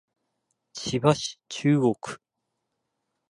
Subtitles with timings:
[0.73, 2.17] 千葉市中央区